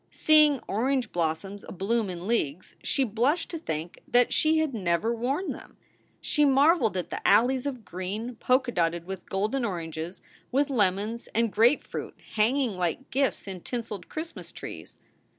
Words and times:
Seeing 0.09 0.59
orange 0.67 1.11
blossoms 1.11 1.63
abloom 1.69 2.09
in 2.09 2.25
leagues, 2.25 2.75
she 2.81 3.03
blushed 3.03 3.51
to 3.51 3.59
think 3.59 4.01
that 4.07 4.33
she 4.33 4.57
had 4.57 4.73
never 4.73 5.13
worn 5.13 5.51
them. 5.51 5.77
She 6.19 6.43
marveled 6.43 6.97
at 6.97 7.11
the 7.11 7.21
alleys 7.23 7.67
of 7.67 7.85
green, 7.85 8.35
polka 8.37 8.71
dotted 8.71 9.05
with 9.05 9.29
golden 9.29 9.63
oranges, 9.63 10.19
with 10.51 10.71
lemons 10.71 11.27
and 11.35 11.53
grapefruit 11.53 12.15
hanging 12.33 12.77
like 12.77 13.11
gifts 13.11 13.47
in 13.47 13.61
tinseled 13.61 14.09
Christ 14.09 14.35
mas 14.35 14.51
trees. 14.51 14.97